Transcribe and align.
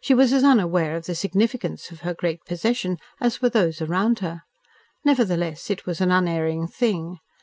She 0.00 0.14
was 0.14 0.32
as 0.32 0.44
unaware 0.44 0.96
of 0.96 1.04
the 1.04 1.14
significance 1.14 1.90
of 1.90 2.00
her 2.00 2.14
great 2.14 2.42
possession 2.46 2.96
as 3.20 3.42
were 3.42 3.50
those 3.50 3.82
around 3.82 4.20
her. 4.20 4.40
Nevertheless 5.04 5.68
it 5.68 5.84
was 5.84 6.00
an 6.00 6.10
unerring 6.10 6.66
thing. 6.68 7.18